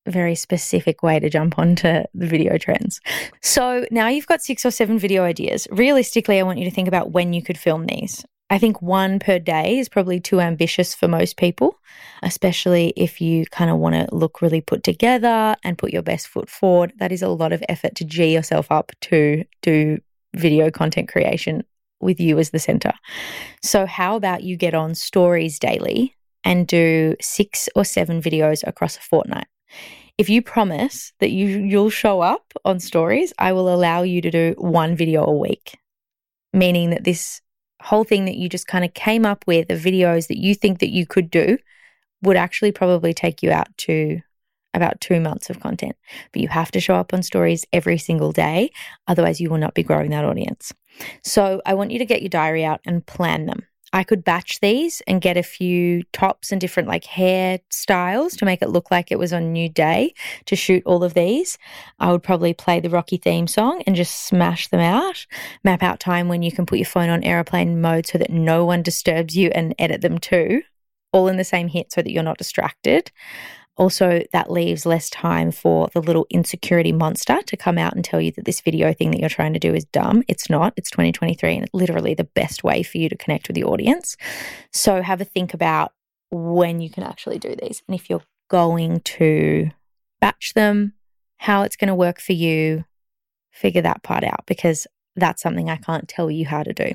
very 0.08 0.36
specific 0.36 1.04
way 1.04 1.20
to 1.20 1.30
jump 1.30 1.60
onto 1.60 2.04
the 2.14 2.28
video 2.28 2.58
trends. 2.58 3.00
So 3.42 3.86
now 3.92 4.08
you've 4.08 4.28
got 4.28 4.42
six 4.42 4.66
or 4.66 4.72
seven 4.72 4.98
video 4.98 5.24
ideas. 5.24 5.68
Realistically, 5.72 6.40
I 6.40 6.44
want 6.44 6.60
you 6.60 6.66
to 6.66 6.72
think 6.72 6.88
about 6.88 7.12
when 7.12 7.34
you 7.34 7.42
could 7.42 7.58
film 7.58 7.86
these. 7.86 8.26
I 8.52 8.58
think 8.58 8.82
one 8.82 9.20
per 9.20 9.38
day 9.38 9.78
is 9.78 9.90
probably 9.90 10.20
too 10.20 10.40
ambitious 10.40 10.96
for 10.96 11.08
most 11.08 11.38
people, 11.38 11.78
especially 12.24 12.94
if 12.96 13.22
you 13.22 13.46
kind 13.46 13.70
of 13.70 13.78
want 13.78 13.94
to 13.94 14.16
look 14.16 14.42
really 14.42 14.62
put 14.62 14.84
together 14.84 15.56
and 15.64 15.78
put 15.78 15.94
your 15.94 16.02
best 16.02 16.28
foot 16.28 16.50
forward. 16.50 16.94
That 16.98 17.12
is 17.12 17.22
a 17.22 17.30
lot 17.30 17.54
of 17.54 17.64
effort 17.70 17.94
to 17.96 18.06
G 18.06 18.34
yourself 18.34 18.72
up 18.72 18.92
to 19.02 19.44
do 19.62 20.00
video 20.36 20.72
content 20.72 21.10
creation 21.10 21.64
with 22.02 22.20
you 22.20 22.40
as 22.40 22.50
the 22.50 22.60
center. 22.60 22.94
So, 23.62 23.86
how 23.86 24.16
about 24.16 24.44
you 24.44 24.58
get 24.58 24.74
on 24.74 24.96
stories 24.96 25.60
daily 25.60 26.16
and 26.44 26.66
do 26.66 27.16
six 27.22 27.70
or 27.76 27.86
seven 27.86 28.20
videos 28.20 28.66
across 28.66 28.98
a 28.98 29.02
fortnight? 29.02 29.48
If 30.18 30.30
you 30.30 30.42
promise 30.42 31.14
that 31.20 31.32
you, 31.32 31.48
you'll 31.48 31.90
show 31.90 32.22
up 32.22 32.54
on 32.66 32.80
stories, 32.80 33.34
I 33.40 33.54
will 33.54 33.74
allow 33.74 34.02
you 34.02 34.22
to 34.22 34.30
do 34.30 34.56
one 34.58 34.96
video 34.96 35.24
a 35.26 35.38
week, 35.38 35.78
meaning 36.52 36.90
that 36.90 37.06
this 37.06 37.42
whole 37.82 38.04
thing 38.04 38.26
that 38.26 38.36
you 38.36 38.50
just 38.50 38.68
kind 38.68 38.84
of 38.84 38.94
came 38.94 39.26
up 39.26 39.46
with 39.48 39.70
the 39.70 39.76
videos 39.76 40.28
that 40.28 40.38
you 40.38 40.54
think 40.54 40.80
that 40.80 40.90
you 40.90 41.06
could 41.06 41.32
do 41.32 41.58
would 42.22 42.36
actually 42.36 42.74
probably 42.74 43.14
take 43.14 43.42
you 43.42 43.52
out 43.52 43.70
to 43.78 44.20
about 44.74 45.00
two 45.02 45.20
months 45.20 45.50
of 45.50 45.60
content. 45.60 45.96
But 46.32 46.42
you 46.42 46.48
have 46.50 46.72
to 46.72 46.80
show 46.80 46.96
up 46.96 47.14
on 47.14 47.24
stories 47.24 47.66
every 47.72 47.98
single 47.98 48.32
day. 48.32 48.72
Otherwise, 49.08 49.40
you 49.40 49.50
will 49.50 49.58
not 49.58 49.74
be 49.74 49.84
growing 49.84 50.12
that 50.12 50.26
audience. 50.26 50.74
So 51.24 51.62
I 51.66 51.74
want 51.74 51.92
you 51.92 52.00
to 52.00 52.06
get 52.06 52.22
your 52.22 52.30
diary 52.30 52.66
out 52.66 52.82
and 52.86 53.06
plan 53.06 53.46
them. 53.46 53.64
I 53.92 54.04
could 54.04 54.24
batch 54.24 54.60
these 54.60 55.02
and 55.08 55.22
get 55.22 55.38
a 55.38 55.44
few 55.44 56.04
tops 56.14 56.52
and 56.52 56.62
different 56.62 56.88
like 56.88 57.06
hair 57.06 57.60
styles 57.70 58.36
to 58.36 58.46
make 58.46 58.62
it 58.62 58.70
look 58.70 58.92
like 58.92 59.12
it 59.12 59.20
was 59.20 59.34
on 59.34 59.44
a 59.44 59.50
new 59.50 59.70
day 59.70 60.14
to 60.46 60.56
shoot 60.56 60.84
all 60.86 61.04
of 61.04 61.14
these. 61.14 61.58
I 62.00 62.12
would 62.12 62.24
probably 62.24 62.54
play 62.54 62.80
the 62.80 62.90
Rocky 62.90 63.18
theme 63.18 63.48
song 63.48 63.82
and 63.88 63.96
just 63.96 64.28
smash 64.28 64.68
them 64.68 64.80
out. 64.80 65.26
Map 65.64 65.82
out 65.82 66.00
time 66.00 66.28
when 66.28 66.44
you 66.44 66.52
can 66.52 66.66
put 66.66 66.78
your 66.78 66.86
phone 66.86 67.10
on 67.10 67.24
airplane 67.24 67.82
mode 67.82 68.06
so 68.06 68.18
that 68.18 68.30
no 68.30 68.66
one 68.66 68.84
disturbs 68.84 69.36
you 69.36 69.50
and 69.56 69.74
edit 69.80 70.02
them 70.02 70.20
too, 70.20 70.62
all 71.12 71.28
in 71.28 71.38
the 71.38 71.44
same 71.44 71.68
hit 71.68 71.92
so 71.92 72.02
that 72.02 72.12
you're 72.12 72.24
not 72.24 72.38
distracted. 72.38 73.12
Also, 73.80 74.22
that 74.34 74.52
leaves 74.52 74.86
less 74.86 75.10
time 75.10 75.52
for 75.52 75.88
the 75.94 76.02
little 76.02 76.28
insecurity 76.30 76.92
monster 76.92 77.42
to 77.42 77.56
come 77.56 77.78
out 77.78 77.96
and 77.96 78.04
tell 78.04 78.20
you 78.20 78.30
that 78.34 78.44
this 78.44 78.60
video 78.60 78.94
thing 78.94 79.10
that 79.10 79.22
you're 79.22 79.30
trying 79.30 79.54
to 79.54 79.60
do 79.60 79.74
is 79.74 79.86
dumb. 79.86 80.22
It's 80.28 80.50
not. 80.50 80.74
It's 80.76 80.92
2023 80.92 81.56
and 81.56 81.64
it's 81.64 81.74
literally 81.74 82.14
the 82.14 82.26
best 82.26 82.62
way 82.62 82.84
for 82.84 82.98
you 82.98 83.08
to 83.08 83.16
connect 83.16 83.48
with 83.48 83.56
the 83.56 83.64
audience. 83.64 84.18
So, 84.74 85.02
have 85.02 85.22
a 85.22 85.26
think 85.26 85.54
about 85.54 85.94
when 86.30 86.82
you 86.82 86.90
can 86.90 87.04
actually 87.04 87.40
do 87.40 87.56
these 87.56 87.82
and 87.88 87.96
if 87.96 88.10
you're 88.10 88.22
going 88.50 89.00
to 89.00 89.72
batch 90.20 90.54
them, 90.56 90.94
how 91.38 91.62
it's 91.62 91.78
going 91.78 91.88
to 91.88 91.96
work 91.96 92.20
for 92.20 92.34
you. 92.34 92.84
Figure 93.52 93.82
that 93.82 94.04
part 94.04 94.26
out 94.26 94.46
because 94.46 94.88
that's 95.16 95.42
something 95.42 95.70
I 95.70 95.78
can't 95.78 96.08
tell 96.08 96.30
you 96.30 96.46
how 96.46 96.64
to 96.64 96.74
do. 96.74 96.92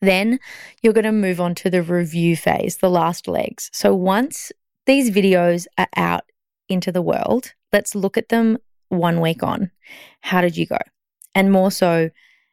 Then 0.00 0.40
you're 0.82 0.92
going 0.92 1.04
to 1.04 1.12
move 1.12 1.40
on 1.40 1.54
to 1.56 1.70
the 1.70 1.82
review 1.82 2.36
phase, 2.36 2.78
the 2.78 2.90
last 2.90 3.28
legs. 3.28 3.70
So 3.72 3.94
once 3.94 4.52
these 4.86 5.10
videos 5.10 5.66
are 5.78 5.88
out 5.96 6.24
into 6.68 6.92
the 6.92 7.02
world, 7.02 7.52
let's 7.72 7.94
look 7.94 8.16
at 8.16 8.28
them 8.28 8.58
one 8.88 9.20
week 9.20 9.42
on. 9.42 9.70
How 10.20 10.40
did 10.40 10.56
you 10.56 10.66
go? 10.66 10.78
And 11.34 11.50
more 11.50 11.70
so, 11.70 12.10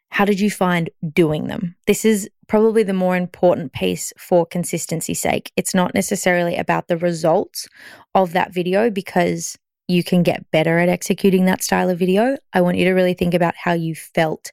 how 0.09 0.25
did 0.25 0.39
you 0.39 0.51
find 0.51 0.89
doing 1.13 1.47
them? 1.47 1.75
This 1.87 2.03
is 2.03 2.29
probably 2.47 2.83
the 2.83 2.93
more 2.93 3.15
important 3.15 3.71
piece 3.71 4.11
for 4.17 4.45
consistency 4.45 5.13
sake. 5.13 5.51
It's 5.55 5.73
not 5.73 5.93
necessarily 5.93 6.57
about 6.57 6.87
the 6.87 6.97
results 6.97 7.67
of 8.13 8.33
that 8.33 8.53
video 8.53 8.89
because 8.89 9.57
you 9.87 10.03
can 10.03 10.23
get 10.23 10.49
better 10.51 10.79
at 10.79 10.89
executing 10.89 11.45
that 11.45 11.63
style 11.63 11.89
of 11.89 11.99
video. 11.99 12.37
I 12.53 12.61
want 12.61 12.77
you 12.77 12.85
to 12.85 12.91
really 12.91 13.13
think 13.13 13.33
about 13.33 13.55
how 13.55 13.73
you 13.73 13.95
felt 13.95 14.51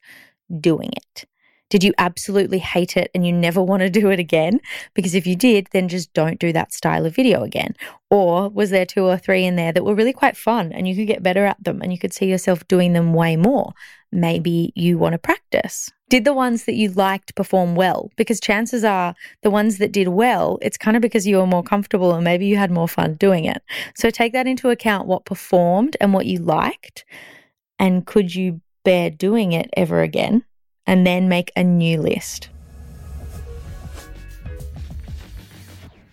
doing 0.61 0.91
it. 0.93 1.25
Did 1.71 1.85
you 1.85 1.93
absolutely 1.99 2.59
hate 2.59 2.97
it 2.97 3.11
and 3.15 3.27
you 3.27 3.33
never 3.33 3.63
want 3.63 3.81
to 3.81 3.91
do 3.91 4.11
it 4.11 4.19
again? 4.19 4.61
Because 4.95 5.15
if 5.15 5.27
you 5.27 5.37
did, 5.37 5.69
then 5.73 5.89
just 5.89 6.13
don't 6.15 6.39
do 6.39 6.53
that 6.53 6.73
style 6.73 7.05
of 7.05 7.15
video 7.15 7.43
again. 7.43 7.75
Or 8.11 8.49
was 8.49 8.71
there 8.71 8.87
two 8.87 9.05
or 9.05 9.19
three 9.19 9.45
in 9.45 9.57
there 9.57 9.73
that 9.73 9.85
were 9.85 9.95
really 9.95 10.15
quite 10.15 10.37
fun 10.37 10.73
and 10.73 10.89
you 10.89 10.97
could 10.97 11.07
get 11.07 11.23
better 11.23 11.45
at 11.45 11.63
them 11.63 11.83
and 11.83 11.93
you 11.93 11.99
could 11.99 12.15
see 12.15 12.27
yourself 12.27 12.67
doing 12.69 12.95
them 12.95 13.13
way 13.13 13.37
more? 13.37 13.75
Maybe 14.11 14.73
you 14.75 14.97
want 14.97 15.13
to 15.13 15.19
practice. 15.19 15.91
Did 16.09 16.25
the 16.25 16.33
ones 16.33 16.65
that 16.65 16.75
you 16.75 16.89
liked 16.91 17.35
perform 17.35 17.75
well? 17.75 18.11
Because 18.17 18.41
chances 18.41 18.83
are 18.83 19.15
the 19.43 19.51
ones 19.51 19.77
that 19.77 19.93
did 19.93 20.09
well, 20.09 20.59
it's 20.63 20.79
kind 20.79 20.97
of 20.97 21.03
because 21.03 21.27
you 21.27 21.37
were 21.37 21.47
more 21.47 21.63
comfortable 21.63 22.15
and 22.15 22.25
maybe 22.25 22.47
you 22.47 22.57
had 22.57 22.71
more 22.71 22.89
fun 22.89 23.15
doing 23.15 23.45
it. 23.45 23.63
So 23.95 24.09
take 24.09 24.33
that 24.33 24.47
into 24.47 24.71
account 24.71 25.07
what 25.07 25.27
performed 25.27 25.99
and 26.01 26.15
what 26.15 26.25
you 26.25 26.39
liked. 26.39 27.05
And 27.79 28.07
could 28.07 28.35
you 28.35 28.63
bear 28.85 29.11
doing 29.11 29.53
it 29.53 29.69
ever 29.77 30.01
again? 30.01 30.45
And 30.89 31.07
then 31.07 31.29
make 31.29 31.53
a 31.55 31.63
new 31.63 32.01
list. 32.01 32.49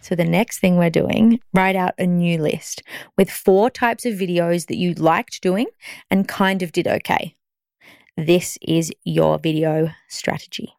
So, 0.01 0.13
the 0.13 0.25
next 0.25 0.59
thing 0.59 0.77
we're 0.77 0.91
doing, 0.91 1.39
write 1.51 1.75
out 1.75 1.95
a 1.97 2.05
new 2.05 2.39
list 2.39 2.83
with 3.17 3.31
four 3.31 3.71
types 3.71 4.05
of 4.05 4.13
videos 4.13 4.67
that 4.67 4.75
you 4.75 4.93
liked 4.93 5.41
doing 5.41 5.65
and 6.11 6.27
kind 6.27 6.61
of 6.61 6.71
did 6.71 6.87
okay. 6.87 7.35
This 8.15 8.59
is 8.61 8.91
your 9.03 9.39
video 9.39 9.89
strategy. 10.09 10.75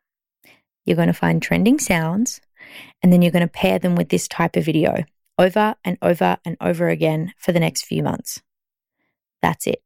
You're 0.85 0.95
going 0.95 1.09
to 1.09 1.13
find 1.13 1.43
trending 1.43 1.81
sounds 1.81 2.41
and 3.03 3.13
then 3.13 3.21
you're 3.21 3.33
going 3.33 3.41
to 3.41 3.49
pair 3.49 3.81
them 3.81 3.97
with 3.97 4.11
this 4.11 4.29
type 4.29 4.55
of 4.55 4.65
video 4.65 5.05
over 5.39 5.75
and 5.85 5.99
over 6.01 6.37
and 6.45 6.57
over 6.61 6.89
again 6.89 7.35
for 7.37 7.51
the 7.51 7.61
next 7.61 7.85
few 7.85 8.05
months. 8.05 8.43
That's 9.43 9.67
it. 9.67 9.83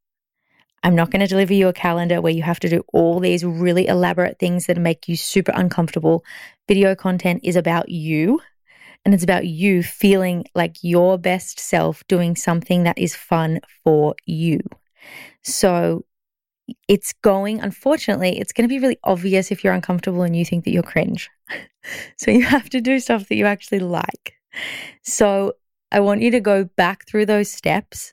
I'm 0.83 0.95
not 0.95 1.11
going 1.11 1.21
to 1.21 1.27
deliver 1.27 1.53
you 1.53 1.69
a 1.69 1.73
calendar 1.73 2.21
where 2.21 2.33
you 2.33 2.43
have 2.43 2.61
to 2.61 2.69
do 2.69 2.83
all 2.93 3.21
these 3.21 3.45
really 3.45 3.87
elaborate 3.87 4.39
things 4.39 4.67
that 4.67 4.79
make 4.79 5.09
you 5.09 5.17
super 5.17 5.53
uncomfortable. 5.55 6.25
Video 6.69 6.95
content 6.95 7.41
is 7.45 7.57
about 7.57 7.91
you 7.91 8.41
and 9.05 9.15
it's 9.15 9.25
about 9.25 9.47
you 9.47 9.83
feeling 9.83 10.45
like 10.55 10.77
your 10.83 11.19
best 11.19 11.59
self 11.59 12.07
doing 12.09 12.35
something 12.37 12.85
that 12.85 12.99
is 12.99 13.15
fun 13.15 13.61
for 13.85 14.15
you. 14.25 14.61
So 15.43 16.05
it's 16.89 17.13
going, 17.23 17.61
unfortunately, 17.61 18.39
it's 18.39 18.53
going 18.53 18.69
to 18.69 18.73
be 18.73 18.79
really 18.79 18.99
obvious 19.05 19.51
if 19.51 19.65
you're 19.65 19.73
uncomfortable 19.73 20.23
and 20.23 20.37
you 20.37 20.45
think 20.45 20.65
that 20.65 20.73
you're 20.73 20.83
cringe. 20.83 21.31
so 22.17 22.31
you 22.31 22.45
have 22.45 22.71
to 22.71 22.81
do 22.81 23.01
stuff 23.01 23.29
that 23.29 23.37
you 23.37 23.47
actually 23.47 23.81
like. 23.81 24.35
So 25.03 25.55
I 25.93 26.01
want 26.01 26.23
you 26.23 26.31
to 26.33 26.41
go 26.41 26.65
back 26.65 27.07
through 27.07 27.27
those 27.27 27.51
steps 27.51 28.13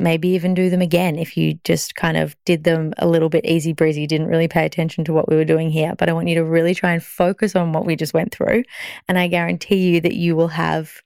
maybe 0.00 0.28
even 0.28 0.54
do 0.54 0.70
them 0.70 0.80
again 0.80 1.18
if 1.18 1.36
you 1.36 1.58
just 1.64 1.94
kind 1.94 2.16
of 2.16 2.36
did 2.44 2.64
them 2.64 2.92
a 2.98 3.06
little 3.06 3.28
bit 3.28 3.44
easy 3.44 3.72
breezy, 3.72 4.06
didn't 4.06 4.28
really 4.28 4.48
pay 4.48 4.64
attention 4.64 5.04
to 5.04 5.12
what 5.12 5.28
we 5.28 5.36
were 5.36 5.44
doing 5.44 5.70
here. 5.70 5.94
But 5.96 6.08
I 6.08 6.12
want 6.12 6.28
you 6.28 6.34
to 6.36 6.44
really 6.44 6.74
try 6.74 6.92
and 6.92 7.02
focus 7.02 7.54
on 7.54 7.72
what 7.72 7.86
we 7.86 7.96
just 7.96 8.14
went 8.14 8.32
through. 8.32 8.64
And 9.08 9.18
I 9.18 9.28
guarantee 9.28 9.76
you 9.76 10.00
that 10.00 10.14
you 10.14 10.34
will 10.34 10.48
have 10.48 11.02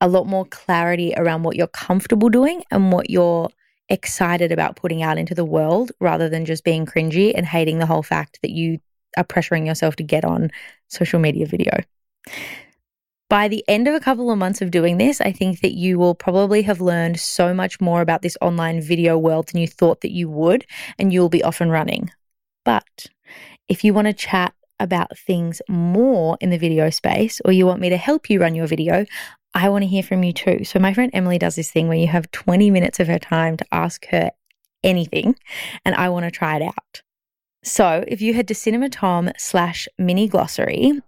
a 0.00 0.08
lot 0.08 0.26
more 0.26 0.44
clarity 0.44 1.14
around 1.16 1.42
what 1.42 1.56
you're 1.56 1.66
comfortable 1.68 2.28
doing 2.28 2.62
and 2.70 2.92
what 2.92 3.08
you're 3.08 3.48
excited 3.88 4.52
about 4.52 4.76
putting 4.76 5.02
out 5.02 5.18
into 5.18 5.34
the 5.34 5.44
world 5.44 5.92
rather 6.00 6.28
than 6.28 6.44
just 6.44 6.64
being 6.64 6.86
cringy 6.86 7.32
and 7.34 7.46
hating 7.46 7.78
the 7.78 7.86
whole 7.86 8.02
fact 8.02 8.38
that 8.42 8.50
you 8.50 8.78
are 9.16 9.24
pressuring 9.24 9.66
yourself 9.66 9.96
to 9.96 10.02
get 10.02 10.24
on 10.24 10.50
social 10.88 11.18
media 11.18 11.46
video 11.46 11.72
by 13.28 13.48
the 13.48 13.64
end 13.66 13.88
of 13.88 13.94
a 13.94 14.00
couple 14.00 14.30
of 14.30 14.38
months 14.38 14.62
of 14.62 14.70
doing 14.70 14.98
this, 14.98 15.20
I 15.20 15.32
think 15.32 15.60
that 15.60 15.74
you 15.74 15.98
will 15.98 16.14
probably 16.14 16.62
have 16.62 16.80
learned 16.80 17.18
so 17.18 17.52
much 17.52 17.80
more 17.80 18.00
about 18.00 18.22
this 18.22 18.36
online 18.40 18.80
video 18.80 19.18
world 19.18 19.48
than 19.48 19.60
you 19.60 19.66
thought 19.66 20.02
that 20.02 20.12
you 20.12 20.30
would, 20.30 20.64
and 20.98 21.12
you'll 21.12 21.28
be 21.28 21.42
off 21.42 21.60
and 21.60 21.70
running. 21.70 22.10
But 22.64 23.06
if 23.68 23.82
you 23.82 23.92
want 23.92 24.06
to 24.06 24.12
chat 24.12 24.54
about 24.78 25.18
things 25.18 25.60
more 25.68 26.36
in 26.40 26.50
the 26.50 26.58
video 26.58 26.90
space, 26.90 27.40
or 27.44 27.52
you 27.52 27.66
want 27.66 27.80
me 27.80 27.88
to 27.88 27.96
help 27.96 28.30
you 28.30 28.40
run 28.40 28.54
your 28.54 28.66
video, 28.66 29.06
I 29.54 29.70
want 29.70 29.82
to 29.82 29.88
hear 29.88 30.02
from 30.02 30.22
you 30.22 30.32
too. 30.32 30.64
So, 30.64 30.78
my 30.78 30.92
friend 30.92 31.10
Emily 31.14 31.38
does 31.38 31.56
this 31.56 31.70
thing 31.70 31.88
where 31.88 31.96
you 31.96 32.08
have 32.08 32.30
20 32.30 32.70
minutes 32.70 33.00
of 33.00 33.08
her 33.08 33.18
time 33.18 33.56
to 33.56 33.66
ask 33.72 34.06
her 34.10 34.30
anything, 34.84 35.34
and 35.84 35.94
I 35.94 36.10
want 36.10 36.26
to 36.26 36.30
try 36.30 36.56
it 36.56 36.62
out. 36.62 37.02
So, 37.64 38.04
if 38.06 38.20
you 38.20 38.34
head 38.34 38.46
to 38.48 38.54
cinematom 38.54 39.32
slash 39.38 39.88
mini 39.98 40.28
glossary, 40.28 41.00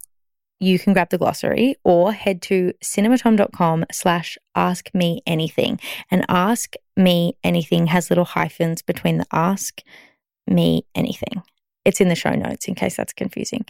you 0.60 0.78
can 0.78 0.92
grab 0.92 1.10
the 1.10 1.18
glossary 1.18 1.76
or 1.84 2.12
head 2.12 2.42
to 2.42 2.72
cinematom.com 2.82 3.84
slash 3.92 4.38
ask 4.54 4.92
me 4.94 5.22
anything. 5.26 5.80
And 6.10 6.24
ask 6.28 6.74
me 6.96 7.36
anything 7.44 7.86
has 7.86 8.10
little 8.10 8.24
hyphens 8.24 8.82
between 8.82 9.18
the 9.18 9.26
ask 9.32 9.82
me 10.46 10.84
anything. 10.94 11.42
It's 11.84 12.00
in 12.00 12.08
the 12.08 12.14
show 12.14 12.34
notes 12.34 12.68
in 12.68 12.74
case 12.74 12.96
that's 12.96 13.12
confusing. 13.12 13.64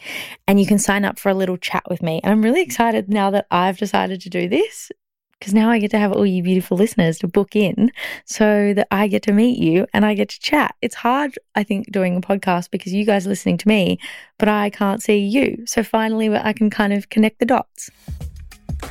And 0.47 0.59
you 0.59 0.65
can 0.65 0.79
sign 0.79 1.05
up 1.05 1.19
for 1.19 1.29
a 1.29 1.33
little 1.33 1.57
chat 1.57 1.83
with 1.89 2.01
me. 2.01 2.19
And 2.23 2.31
I'm 2.31 2.41
really 2.41 2.61
excited 2.61 3.07
now 3.07 3.31
that 3.31 3.45
I've 3.51 3.77
decided 3.77 4.21
to 4.21 4.29
do 4.29 4.49
this 4.49 4.91
because 5.39 5.53
now 5.53 5.69
I 5.69 5.79
get 5.79 5.91
to 5.91 5.97
have 5.97 6.11
all 6.11 6.25
you 6.25 6.43
beautiful 6.43 6.75
listeners 6.75 7.19
to 7.19 7.27
book 7.27 7.55
in 7.55 7.91
so 8.25 8.73
that 8.73 8.87
I 8.91 9.07
get 9.07 9.23
to 9.23 9.31
meet 9.31 9.57
you 9.57 9.87
and 9.93 10.05
I 10.05 10.13
get 10.13 10.29
to 10.29 10.39
chat. 10.39 10.75
It's 10.81 10.95
hard, 10.95 11.39
I 11.55 11.63
think, 11.63 11.91
doing 11.91 12.17
a 12.17 12.21
podcast 12.21 12.71
because 12.71 12.93
you 12.93 13.05
guys 13.05 13.25
are 13.25 13.29
listening 13.29 13.57
to 13.59 13.67
me, 13.67 13.99
but 14.37 14.49
I 14.49 14.69
can't 14.69 15.01
see 15.01 15.19
you. 15.19 15.63
So 15.65 15.81
finally, 15.81 16.35
I 16.35 16.51
can 16.51 16.69
kind 16.69 16.91
of 16.91 17.09
connect 17.09 17.39
the 17.39 17.45
dots. 17.45 17.89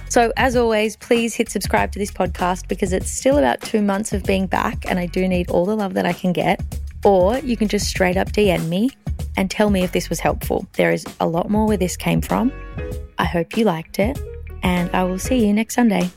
So, 0.08 0.32
as 0.36 0.56
always, 0.56 0.96
please 0.96 1.34
hit 1.34 1.50
subscribe 1.50 1.92
to 1.92 1.98
this 1.98 2.10
podcast 2.10 2.68
because 2.68 2.92
it's 2.92 3.10
still 3.10 3.38
about 3.38 3.60
two 3.60 3.82
months 3.82 4.12
of 4.12 4.22
being 4.24 4.46
back 4.46 4.84
and 4.88 4.98
I 4.98 5.06
do 5.06 5.26
need 5.28 5.50
all 5.50 5.66
the 5.66 5.76
love 5.76 5.94
that 5.94 6.06
I 6.06 6.12
can 6.12 6.32
get. 6.32 6.62
Or 7.04 7.38
you 7.38 7.56
can 7.56 7.68
just 7.68 7.86
straight 7.86 8.16
up 8.16 8.28
DM 8.28 8.68
me 8.68 8.90
and 9.36 9.50
tell 9.50 9.70
me 9.70 9.84
if 9.84 9.92
this 9.92 10.08
was 10.08 10.18
helpful. 10.18 10.66
There 10.74 10.92
is 10.92 11.06
a 11.20 11.26
lot 11.26 11.50
more 11.50 11.66
where 11.66 11.76
this 11.76 11.96
came 11.96 12.20
from. 12.20 12.52
I 13.18 13.24
hope 13.24 13.56
you 13.56 13.64
liked 13.64 13.98
it, 13.98 14.18
and 14.62 14.90
I 14.94 15.04
will 15.04 15.18
see 15.18 15.46
you 15.46 15.52
next 15.52 15.74
Sunday. 15.74 16.10